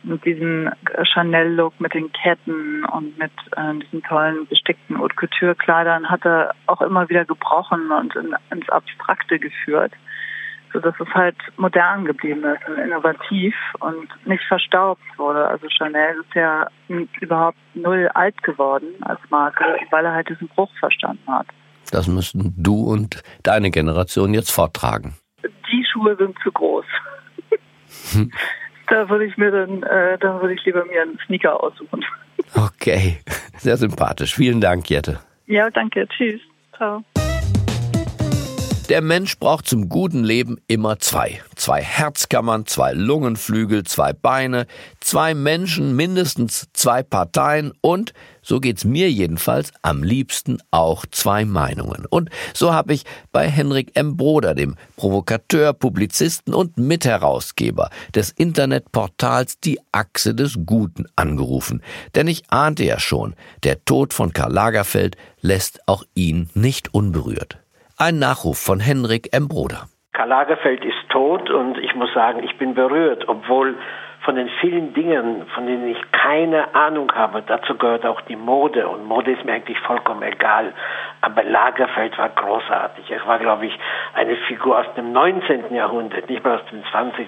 Mit 0.04 0.24
diesem 0.24 0.70
Chanel-Look, 1.02 1.80
mit 1.80 1.94
den 1.94 2.12
Ketten 2.12 2.84
und 2.84 3.18
mit 3.18 3.32
äh, 3.56 3.74
diesen 3.82 4.02
tollen 4.02 4.46
bestickten 4.46 4.98
Haute 4.98 5.14
Couture-Kleidern 5.16 6.10
hat 6.10 6.24
er 6.24 6.54
auch 6.66 6.82
immer 6.82 7.08
wieder 7.08 7.24
gebrochen 7.24 7.90
und 7.90 8.14
in, 8.14 8.34
ins 8.50 8.68
Abstrakte 8.68 9.38
geführt 9.38 9.92
so 10.74 10.80
dass 10.80 10.94
es 10.98 11.08
halt 11.14 11.36
modern 11.56 12.04
geblieben 12.04 12.42
ist 12.44 12.68
und 12.68 12.78
innovativ 12.78 13.54
und 13.78 14.08
nicht 14.26 14.42
verstaubt 14.44 15.02
wurde. 15.16 15.46
Also 15.46 15.68
Chanel 15.68 16.16
ist 16.20 16.34
ja 16.34 16.66
überhaupt 17.20 17.56
null 17.74 18.10
alt 18.12 18.42
geworden 18.42 18.88
als 19.02 19.20
Marke, 19.30 19.64
weil 19.90 20.04
er 20.04 20.12
halt 20.12 20.28
diesen 20.28 20.48
Bruch 20.48 20.70
verstanden 20.80 21.32
hat. 21.32 21.46
Das 21.90 22.08
müssten 22.08 22.54
du 22.56 22.90
und 22.90 23.22
deine 23.44 23.70
Generation 23.70 24.34
jetzt 24.34 24.50
vortragen. 24.50 25.14
Die 25.44 25.86
Schuhe 25.90 26.16
sind 26.16 26.36
zu 26.42 26.50
groß. 26.50 26.84
Da 28.88 29.08
würde 29.08 29.24
ich 29.24 29.36
mir 29.36 29.50
dann, 29.50 29.82
äh, 29.82 30.18
dann 30.18 30.40
würde 30.40 30.54
ich 30.54 30.64
lieber 30.64 30.84
mir 30.84 31.02
einen 31.02 31.18
Sneaker 31.26 31.62
aussuchen. 31.62 32.04
Okay, 32.54 33.18
sehr 33.58 33.76
sympathisch. 33.76 34.34
Vielen 34.34 34.60
Dank, 34.60 34.88
Jette. 34.90 35.20
Ja, 35.46 35.70
danke. 35.70 36.06
Tschüss. 36.08 36.40
Ciao. 36.76 37.02
Der 38.90 39.00
Mensch 39.00 39.38
braucht 39.38 39.66
zum 39.66 39.88
guten 39.88 40.24
Leben 40.24 40.58
immer 40.66 40.98
zwei. 40.98 41.40
Zwei 41.56 41.80
Herzkammern, 41.80 42.66
zwei 42.66 42.92
Lungenflügel, 42.92 43.84
zwei 43.84 44.12
Beine, 44.12 44.66
zwei 45.00 45.32
Menschen, 45.32 45.96
mindestens 45.96 46.68
zwei 46.74 47.02
Parteien 47.02 47.72
und, 47.80 48.12
so 48.42 48.60
geht's 48.60 48.84
mir 48.84 49.10
jedenfalls, 49.10 49.72
am 49.80 50.02
liebsten 50.02 50.58
auch 50.70 51.06
zwei 51.10 51.46
Meinungen. 51.46 52.04
Und 52.04 52.28
so 52.52 52.74
habe 52.74 52.92
ich 52.92 53.04
bei 53.32 53.48
Henrik 53.48 53.92
M. 53.94 54.18
Broder, 54.18 54.54
dem 54.54 54.76
Provokateur, 54.96 55.72
Publizisten 55.72 56.52
und 56.52 56.76
Mitherausgeber 56.76 57.88
des 58.14 58.32
Internetportals 58.32 59.60
Die 59.60 59.80
Achse 59.92 60.34
des 60.34 60.58
Guten 60.66 61.06
angerufen. 61.16 61.80
Denn 62.14 62.28
ich 62.28 62.42
ahnte 62.50 62.84
ja 62.84 63.00
schon, 63.00 63.34
der 63.62 63.82
Tod 63.86 64.12
von 64.12 64.34
Karl 64.34 64.52
Lagerfeld 64.52 65.16
lässt 65.40 65.80
auch 65.88 66.04
ihn 66.14 66.50
nicht 66.52 66.92
unberührt. 66.92 67.63
Ein 67.96 68.18
Nachruf 68.18 68.58
von 68.58 68.80
Henrik 68.80 69.32
M. 69.32 69.46
Broder. 69.46 69.86
Karl 70.14 70.28
Lagerfeld 70.28 70.84
ist 70.84 71.08
tot 71.10 71.48
und 71.48 71.78
ich 71.78 71.94
muss 71.94 72.12
sagen, 72.12 72.42
ich 72.42 72.58
bin 72.58 72.74
berührt, 72.74 73.28
obwohl 73.28 73.76
von 74.24 74.34
den 74.34 74.48
vielen 74.60 74.94
Dingen, 74.94 75.46
von 75.54 75.66
denen 75.66 75.86
ich 75.88 75.98
keine 76.10 76.74
Ahnung 76.74 77.12
habe, 77.12 77.42
dazu 77.46 77.76
gehört 77.76 78.04
auch 78.04 78.20
die 78.22 78.34
Mode 78.34 78.88
und 78.88 79.04
Mode 79.04 79.30
ist 79.30 79.44
mir 79.44 79.52
eigentlich 79.52 79.78
vollkommen 79.80 80.22
egal. 80.24 80.72
Aber 81.24 81.42
Lagerfeld 81.42 82.18
war 82.18 82.28
großartig. 82.28 83.10
Er 83.10 83.26
war, 83.26 83.38
glaube 83.38 83.64
ich, 83.64 83.78
eine 84.12 84.36
Figur 84.46 84.78
aus 84.78 84.92
dem 84.94 85.10
19. 85.12 85.74
Jahrhundert, 85.74 86.28
nicht 86.28 86.44
mehr 86.44 86.56
aus 86.56 86.66
dem 86.70 86.84
20. 86.84 87.26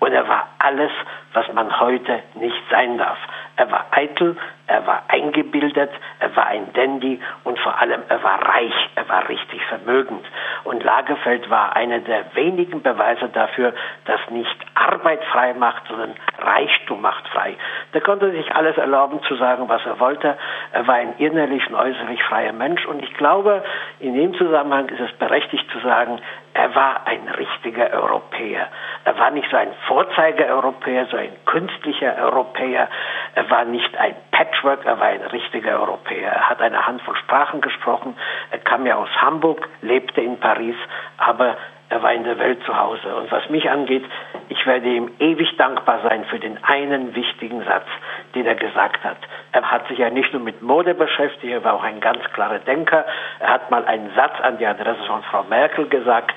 Und 0.00 0.12
er 0.12 0.28
war 0.28 0.48
alles, 0.58 0.90
was 1.32 1.50
man 1.54 1.80
heute 1.80 2.22
nicht 2.34 2.62
sein 2.70 2.98
darf. 2.98 3.16
Er 3.56 3.70
war 3.70 3.86
eitel, 3.90 4.36
er 4.66 4.86
war 4.86 5.02
eingebildet, 5.08 5.90
er 6.18 6.34
war 6.36 6.46
ein 6.46 6.72
Dandy 6.72 7.20
und 7.44 7.58
vor 7.58 7.78
allem 7.78 8.02
er 8.08 8.22
war 8.22 8.48
reich, 8.48 8.90
er 8.94 9.08
war 9.08 9.28
richtig 9.28 9.62
vermögend. 9.66 10.24
Und 10.64 10.82
Lagerfeld 10.82 11.50
war 11.50 11.76
einer 11.76 11.98
der 11.98 12.34
wenigen 12.34 12.82
Beweise 12.82 13.28
dafür, 13.28 13.74
dass 14.06 14.20
nicht 14.30 14.56
Arbeit 14.74 15.22
frei 15.24 15.54
macht, 15.54 15.86
sondern 15.88 16.14
Reichtum 16.38 17.02
macht 17.02 17.28
frei. 17.28 17.56
Der 17.92 18.00
konnte 18.00 18.30
sich 18.30 18.54
alles 18.54 18.76
erlauben 18.78 19.20
zu 19.28 19.36
sagen, 19.36 19.68
was 19.68 19.84
er 19.84 20.00
wollte. 20.00 20.38
Er 20.72 20.86
war 20.86 20.94
ein 20.94 21.14
innerlich 21.18 21.66
und 21.68 21.74
äußerlich 21.74 22.22
freier 22.24 22.52
Mensch 22.52 22.86
und 22.86 23.02
ich 23.02 23.12
glaube, 23.22 23.62
in 24.00 24.14
dem 24.14 24.34
Zusammenhang 24.34 24.88
ist 24.88 24.98
es 24.98 25.12
berechtigt 25.16 25.64
zu 25.70 25.78
sagen, 25.78 26.18
er 26.54 26.74
war 26.74 27.06
ein 27.06 27.28
richtiger 27.28 27.90
Europäer. 27.90 28.66
Er 29.04 29.16
war 29.16 29.30
nicht 29.30 29.48
so 29.48 29.56
ein 29.56 29.68
Vorzeigeeuropäer, 29.86 31.06
so 31.06 31.16
ein 31.16 31.30
künstlicher 31.46 32.16
Europäer. 32.16 32.88
Er 33.36 33.48
war 33.48 33.64
nicht 33.64 33.96
ein 33.96 34.16
Patchwork, 34.32 34.84
er 34.84 34.98
war 34.98 35.06
ein 35.06 35.22
richtiger 35.22 35.78
Europäer. 35.78 36.32
Er 36.32 36.50
hat 36.50 36.60
eine 36.60 36.84
Handvoll 36.84 37.14
Sprachen 37.14 37.60
gesprochen. 37.60 38.16
Er 38.50 38.58
kam 38.58 38.86
ja 38.86 38.96
aus 38.96 39.10
Hamburg, 39.20 39.68
lebte 39.82 40.20
in 40.20 40.40
Paris, 40.40 40.76
aber 41.18 41.56
er 41.92 42.02
war 42.02 42.14
in 42.14 42.24
der 42.24 42.38
Welt 42.38 42.58
zu 42.64 42.74
Hause. 42.74 43.14
Und 43.16 43.30
was 43.30 43.50
mich 43.50 43.70
angeht, 43.70 44.02
ich 44.48 44.66
werde 44.66 44.88
ihm 44.88 45.10
ewig 45.18 45.54
dankbar 45.58 46.00
sein 46.02 46.24
für 46.24 46.38
den 46.38 46.56
einen 46.64 47.14
wichtigen 47.14 47.62
Satz, 47.64 47.86
den 48.34 48.46
er 48.46 48.54
gesagt 48.54 49.04
hat. 49.04 49.18
Er 49.52 49.70
hat 49.70 49.86
sich 49.88 49.98
ja 49.98 50.08
nicht 50.08 50.32
nur 50.32 50.40
mit 50.40 50.62
Mode 50.62 50.94
beschäftigt, 50.94 51.52
er 51.52 51.62
war 51.64 51.74
auch 51.74 51.82
ein 51.82 52.00
ganz 52.00 52.24
klarer 52.32 52.60
Denker. 52.60 53.04
Er 53.40 53.50
hat 53.50 53.70
mal 53.70 53.84
einen 53.84 54.10
Satz 54.16 54.40
an 54.40 54.56
die 54.56 54.64
Adresse 54.64 55.04
von 55.06 55.22
Frau 55.24 55.42
Merkel 55.42 55.86
gesagt 55.88 56.34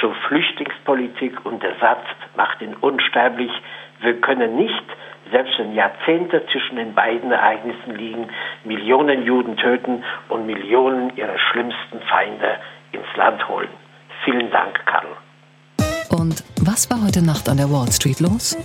zur 0.00 0.12
Flüchtlingspolitik 0.26 1.46
und 1.46 1.62
der 1.62 1.76
Satz 1.76 2.04
macht 2.34 2.60
ihn 2.60 2.74
unsterblich. 2.74 3.52
Wir 4.00 4.20
können 4.20 4.56
nicht 4.56 4.84
selbst 5.30 5.58
wenn 5.58 5.74
Jahrzehnte 5.74 6.46
zwischen 6.52 6.76
den 6.76 6.94
beiden 6.94 7.32
Ereignissen 7.32 7.96
liegen, 7.96 8.28
Millionen 8.64 9.24
Juden 9.24 9.56
töten 9.56 10.04
und 10.28 10.46
Millionen 10.46 11.16
ihrer 11.16 11.38
schlimmsten 11.38 12.00
Feinde 12.02 12.58
ins 12.92 13.16
Land 13.16 13.48
holen. 13.48 13.85
Vielen 14.26 14.50
Dank, 14.50 14.74
Karl. 14.86 16.20
Und 16.20 16.42
was 16.60 16.90
war 16.90 17.00
heute 17.00 17.22
Nacht 17.22 17.48
an 17.48 17.58
der 17.58 17.70
Wall 17.70 17.92
Street 17.92 18.18
los? 18.18 18.56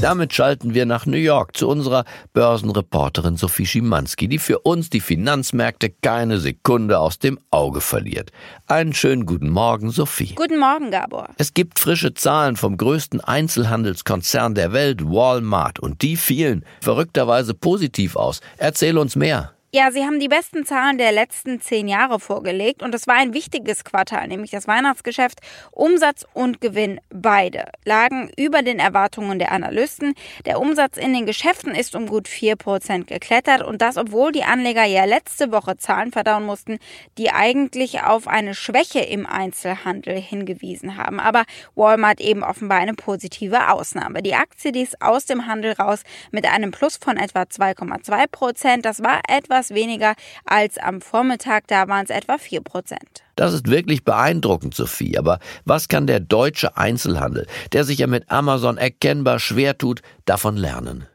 Damit 0.00 0.34
schalten 0.34 0.74
wir 0.74 0.84
nach 0.84 1.06
New 1.06 1.16
York 1.16 1.56
zu 1.56 1.68
unserer 1.68 2.04
Börsenreporterin 2.32 3.36
Sophie 3.36 3.66
Schimanski, 3.66 4.26
die 4.26 4.40
für 4.40 4.58
uns 4.58 4.90
die 4.90 4.98
Finanzmärkte 4.98 5.90
keine 5.90 6.38
Sekunde 6.38 6.98
aus 6.98 7.20
dem 7.20 7.38
Auge 7.52 7.80
verliert. 7.80 8.32
Einen 8.66 8.94
schönen 8.94 9.26
guten 9.26 9.48
Morgen, 9.48 9.90
Sophie. 9.90 10.34
Guten 10.34 10.58
Morgen, 10.58 10.90
Gabor. 10.90 11.28
Es 11.38 11.54
gibt 11.54 11.78
frische 11.78 12.12
Zahlen 12.12 12.56
vom 12.56 12.76
größten 12.76 13.20
Einzelhandelskonzern 13.20 14.56
der 14.56 14.72
Welt, 14.72 15.04
Walmart, 15.04 15.78
und 15.78 16.02
die 16.02 16.16
fielen 16.16 16.64
verrückterweise 16.80 17.54
positiv 17.54 18.16
aus. 18.16 18.40
Erzähl 18.58 18.98
uns 18.98 19.14
mehr. 19.14 19.55
Ja, 19.72 19.90
sie 19.90 20.04
haben 20.04 20.20
die 20.20 20.28
besten 20.28 20.64
Zahlen 20.64 20.96
der 20.96 21.10
letzten 21.10 21.60
zehn 21.60 21.88
Jahre 21.88 22.20
vorgelegt 22.20 22.84
und 22.84 22.94
es 22.94 23.08
war 23.08 23.16
ein 23.16 23.34
wichtiges 23.34 23.82
Quartal, 23.82 24.28
nämlich 24.28 24.52
das 24.52 24.68
Weihnachtsgeschäft. 24.68 25.40
Umsatz 25.72 26.24
und 26.34 26.60
Gewinn 26.60 27.00
beide 27.10 27.64
lagen 27.84 28.30
über 28.38 28.62
den 28.62 28.78
Erwartungen 28.78 29.40
der 29.40 29.50
Analysten. 29.50 30.14
Der 30.46 30.60
Umsatz 30.60 30.96
in 30.96 31.12
den 31.12 31.26
Geschäften 31.26 31.74
ist 31.74 31.96
um 31.96 32.06
gut 32.06 32.28
4% 32.28 33.06
geklettert 33.06 33.62
und 33.62 33.82
das, 33.82 33.96
obwohl 33.96 34.30
die 34.30 34.44
Anleger 34.44 34.84
ja 34.84 35.04
letzte 35.04 35.50
Woche 35.50 35.76
Zahlen 35.76 36.12
verdauen 36.12 36.46
mussten, 36.46 36.78
die 37.18 37.32
eigentlich 37.32 38.02
auf 38.02 38.28
eine 38.28 38.54
Schwäche 38.54 39.00
im 39.00 39.26
Einzelhandel 39.26 40.16
hingewiesen 40.20 40.96
haben. 40.96 41.18
Aber 41.18 41.44
Walmart 41.74 42.20
eben 42.20 42.44
offenbar 42.44 42.78
eine 42.78 42.94
positive 42.94 43.68
Ausnahme. 43.72 44.22
Die 44.22 44.34
Aktie, 44.34 44.70
ist 44.70 45.02
aus 45.02 45.26
dem 45.26 45.46
Handel 45.46 45.72
raus 45.72 46.02
mit 46.30 46.46
einem 46.46 46.70
Plus 46.70 46.98
von 46.98 47.16
etwa 47.16 47.42
2,2%. 47.42 48.82
Das 48.82 49.02
war 49.02 49.22
etwas 49.28 49.55
etwas 49.56 49.70
weniger 49.74 50.14
als 50.44 50.78
am 50.78 51.00
Vormittag, 51.00 51.66
da 51.68 51.88
waren 51.88 52.04
es 52.04 52.10
etwa 52.10 52.36
4 52.38 52.60
Prozent. 52.60 53.24
Das 53.36 53.52
ist 53.52 53.68
wirklich 53.68 54.04
beeindruckend, 54.04 54.74
Sophie. 54.74 55.18
Aber 55.18 55.38
was 55.64 55.88
kann 55.88 56.06
der 56.06 56.20
deutsche 56.20 56.76
Einzelhandel, 56.76 57.46
der 57.72 57.84
sich 57.84 57.98
ja 57.98 58.06
mit 58.06 58.30
Amazon 58.30 58.76
erkennbar 58.76 59.38
schwer 59.38 59.78
tut, 59.78 60.02
davon 60.26 60.56
lernen? 60.56 61.06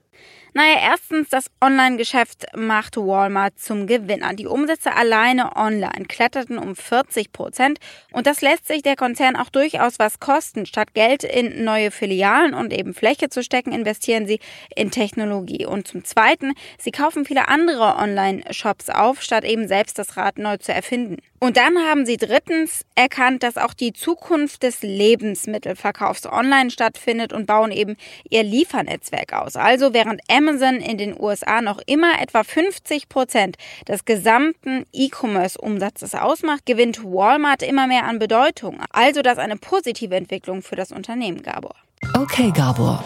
Naja, 0.54 0.80
erstens, 0.84 1.30
das 1.30 1.46
Online-Geschäft 1.62 2.46
macht 2.58 2.98
Walmart 2.98 3.58
zum 3.58 3.88
Gewinner. 3.88 4.34
Die 4.34 4.48
Umsätze 4.48 4.94
alleine 4.94 5.56
online 5.56 6.04
kletterten 6.10 6.58
um 6.58 6.76
40 6.76 7.32
Prozent 7.32 7.80
und 8.12 8.28
das 8.28 8.42
lässt 8.42 8.68
sich 8.68 8.82
der 8.82 8.98
Konzern 8.98 9.38
auch 9.38 9.50
durchaus 9.50 9.98
was 9.98 10.20
kosten. 10.20 10.66
Statt 10.66 10.94
Geld 10.94 11.24
in 11.24 11.64
neue 11.64 11.90
Filialen 11.90 12.54
und 12.54 12.74
eben 12.74 12.94
Fläche 12.94 13.30
zu 13.30 13.44
stecken, 13.44 13.72
investieren 13.72 14.28
sie 14.28 14.42
in 14.76 14.92
Technologie. 14.92 15.66
Und 15.66 15.88
zum 15.88 16.04
Zweiten, 16.04 16.54
sie 16.78 16.92
kaufen 16.92 17.24
viele 17.24 17.48
andere 17.48 17.96
Online-Shops 17.96 18.90
auf, 18.90 19.22
statt 19.22 19.46
eben 19.46 19.70
selbst 19.70 19.98
das 20.00 20.18
Rad 20.18 20.38
neu 20.38 20.58
zu 20.58 20.74
erfinden. 20.74 21.16
Und 21.44 21.58
dann 21.58 21.76
haben 21.80 22.06
sie 22.06 22.18
drittens 22.18 22.86
erkannt, 22.94 23.42
dass 23.42 23.58
auch 23.58 23.74
die 23.74 23.94
Zukunft 23.94 24.62
des 24.62 24.84
Lebensmittelverkaufs 24.84 26.28
online 26.28 26.70
stattfindet 26.70 27.34
und 27.34 27.48
bauen 27.48 27.72
eben 27.72 27.96
ihr 28.30 28.44
Liefernetzwerk 28.44 29.34
aus. 29.34 29.56
Also 29.56 29.92
während 29.92 30.22
Amazon 30.42 30.78
in 30.78 30.98
den 30.98 31.16
USA 31.20 31.62
noch 31.62 31.80
immer 31.86 32.20
etwa 32.20 32.44
50 32.44 33.10
Prozent 33.10 33.58
des 33.88 34.06
gesamten 34.06 34.86
E-Commerce-Umsatzes 34.92 36.16
ausmacht, 36.16 36.66
gewinnt 36.66 37.04
Walmart 37.04 37.62
immer 37.62 37.86
mehr 37.86 38.06
an 38.06 38.18
Bedeutung. 38.18 38.80
Also 38.92 39.22
das 39.22 39.38
eine 39.38 39.58
positive 39.58 40.16
Entwicklung 40.16 40.64
für 40.64 40.76
das 40.76 40.92
Unternehmen, 40.92 41.44
Gabor. 41.44 41.76
Okay, 42.18 42.52
Gabor. 42.56 43.04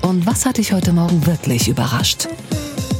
Und 0.00 0.26
was 0.26 0.46
hat 0.46 0.56
dich 0.56 0.72
heute 0.72 0.92
Morgen 0.94 1.26
wirklich 1.26 1.68
überrascht? 1.68 2.28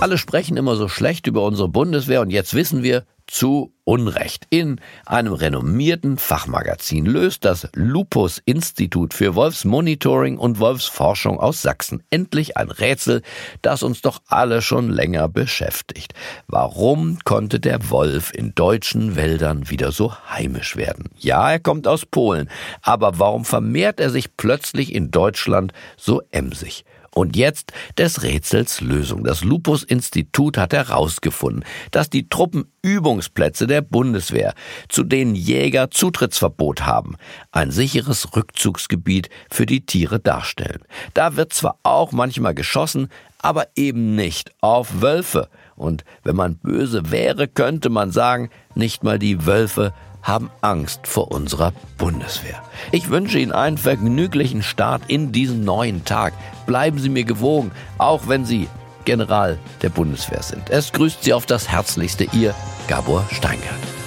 Alle 0.01 0.19
sprechen 0.19 0.59
immer 0.59 0.77
so 0.77 0.89
schlecht 0.89 1.27
über 1.27 1.43
unsere 1.43 1.69
Bundeswehr 1.69 2.21
und 2.21 2.31
jetzt 2.31 2.53
wissen 2.53 2.83
wir, 2.83 3.05
zu 3.27 3.73
Unrecht. 3.89 4.47
In 4.51 4.83
einem 5.07 5.33
renommierten 5.33 6.19
Fachmagazin 6.19 7.07
löst 7.07 7.47
das 7.47 7.71
Lupus 7.73 8.37
Institut 8.45 9.15
für 9.15 9.35
Wolfsmonitoring 9.35 10.37
und 10.37 10.61
Wolfsforschung 10.61 11.41
aus 11.41 11.63
Sachsen 11.63 12.03
endlich 12.11 12.59
ein 12.59 12.71
Rätsel, 12.71 13.23
das 13.63 13.83
uns 13.83 14.03
doch 14.03 14.21
alle 14.27 14.61
schon 14.61 14.91
länger 14.91 15.31
beschäftigt. 15.31 16.13
Warum 16.49 17.21
konnte 17.25 17.61
der 17.61 17.89
Wolf 17.89 18.31
in 18.35 18.55
deutschen 18.55 19.17
Wäldern 19.17 19.71
wieder 19.71 19.91
so 19.91 20.13
heimisch 20.29 20.77
werden? 20.77 21.09
Ja, 21.17 21.51
er 21.51 21.59
kommt 21.59 21.89
aus 21.89 22.05
Polen, 22.05 22.51
aber 22.83 23.19
warum 23.19 23.47
vermehrt 23.47 24.01
er 24.01 24.11
sich 24.11 24.37
plötzlich 24.37 24.95
in 24.95 25.11
Deutschland 25.11 25.73
so 25.97 26.21
emsig? 26.31 26.85
Und 27.19 27.35
jetzt 27.35 27.73
des 27.99 28.23
Rätsels 28.23 28.81
Lösung. 28.81 29.25
Das 29.25 29.43
Lupus-Institut 29.43 30.57
hat 30.57 30.73
herausgefunden, 30.73 31.65
dass 31.91 32.11
die 32.11 32.29
Truppenübungsplätze 32.29 33.67
der 33.67 33.81
Bundeswehr, 33.81 34.55
zu 34.89 35.03
denen 35.03 35.35
Jäger 35.35 35.91
Zutrittsverbot 35.91 36.87
haben, 36.87 37.17
ein 37.51 37.73
sicheres 37.73 38.37
Rückzugsgebiet 38.37 39.31
für 39.51 39.67
die 39.67 39.85
Tiere 39.85 40.21
darstellen. 40.21 40.83
Da 41.13 41.35
wird 41.35 41.53
zwar 41.53 41.81
auch 41.83 42.13
manchmal 42.13 42.55
geschossen, 42.55 43.09
aber 43.39 43.67
eben 43.75 44.15
nicht 44.15 44.53
auf 44.61 45.03
Wölfe. 45.03 45.49
Und 45.75 46.05
wenn 46.23 46.37
man 46.37 46.59
böse 46.59 47.11
wäre, 47.11 47.49
könnte 47.49 47.91
man 47.91 48.13
sagen, 48.13 48.49
nicht 48.77 49.03
mal 49.03 49.19
die 49.19 49.45
Wölfe 49.45 49.93
haben 50.23 50.51
Angst 50.61 51.09
vor 51.09 51.33
unserer 51.33 51.73
Bundeswehr. 51.97 52.63
Ich 52.93 53.11
wünsche 53.11 53.41
Ihnen 53.41 53.53
einen 53.53 53.79
vergnüglichen 53.79 54.63
Start 54.63 55.03
in 55.09 55.33
diesen 55.33 55.65
neuen 55.65 56.05
Tag. 56.05 56.33
Bleiben 56.69 56.99
Sie 56.99 57.09
mir 57.09 57.25
gewogen, 57.25 57.73
auch 57.97 58.29
wenn 58.29 58.45
Sie 58.45 58.69
General 59.07 59.59
der 59.81 59.89
Bundeswehr 59.89 60.43
sind. 60.43 60.69
Es 60.69 60.93
grüßt 60.93 61.25
Sie 61.25 61.33
auf 61.33 61.47
das 61.47 61.67
Herzlichste 61.67 62.27
Ihr 62.35 62.55
Gabor 62.89 63.25
Steingart. 63.33 63.98